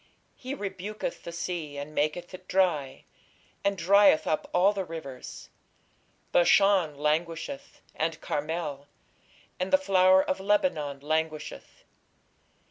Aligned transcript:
He 0.35 0.55
rebuketh 0.55 1.21
the 1.21 1.31
sea, 1.31 1.77
and 1.77 1.93
maketh 1.93 2.33
it 2.33 2.47
dry, 2.47 3.03
and 3.63 3.77
drieth 3.77 4.25
up 4.25 4.49
all 4.51 4.73
the 4.73 4.83
rivers: 4.83 5.51
Bashan 6.31 6.97
languisheth, 6.97 7.81
and 7.93 8.19
Carmel, 8.19 8.87
and 9.59 9.71
the 9.71 9.77
flower 9.77 10.23
of 10.23 10.39
Lebanon 10.39 11.01
languisheth.... 11.01 11.83